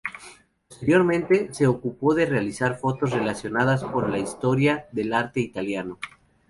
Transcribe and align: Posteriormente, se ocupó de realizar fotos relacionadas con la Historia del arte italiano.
Posteriormente, 0.67 1.53
se 1.53 1.67
ocupó 1.67 2.15
de 2.15 2.25
realizar 2.25 2.79
fotos 2.79 3.11
relacionadas 3.11 3.83
con 3.83 4.09
la 4.11 4.17
Historia 4.17 4.87
del 4.93 5.13
arte 5.13 5.41
italiano. 5.41 5.99